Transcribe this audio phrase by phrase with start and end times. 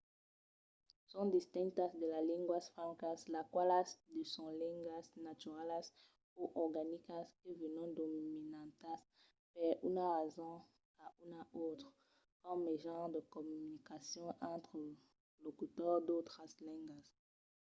[1.05, 5.85] son distintas de las linguas francas las qualas son de lengas naturalas
[6.41, 8.99] o organicas que venon dominantas
[9.53, 10.55] per una rason
[11.03, 11.89] o una autra
[12.43, 14.93] coma mejan de comunicacion entre de
[15.45, 17.05] locutors d’autras lengas